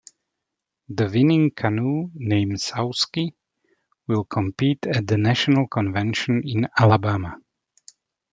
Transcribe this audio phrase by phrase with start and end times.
[0.89, 3.35] The winning canoe, named Sauske,
[4.07, 7.39] will compete at the national convention in Alabama.